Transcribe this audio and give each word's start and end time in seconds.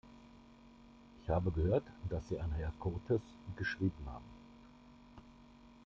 Ich 1.21 1.29
habe 1.29 1.51
gehört, 1.51 1.83
dass 2.09 2.27
Sie 2.27 2.39
an 2.39 2.51
Herrn 2.53 2.73
Coates 2.79 3.21
geschrieben 3.55 4.03
haben. 4.07 4.25